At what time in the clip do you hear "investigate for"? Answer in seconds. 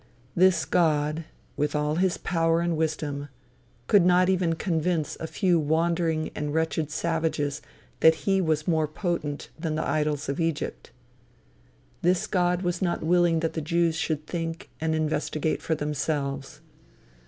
14.95-15.75